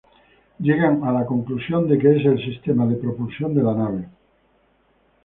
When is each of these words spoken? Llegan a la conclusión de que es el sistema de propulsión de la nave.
Llegan 0.59 1.03
a 1.03 1.11
la 1.11 1.27
conclusión 1.27 1.87
de 1.87 1.99
que 1.99 2.15
es 2.15 2.25
el 2.25 2.43
sistema 2.43 2.87
de 2.87 2.95
propulsión 2.95 3.53
de 3.53 3.61
la 3.61 3.75
nave. 3.75 4.09